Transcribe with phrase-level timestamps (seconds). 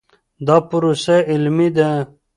[0.47, 1.89] دا پروسه علمي ده.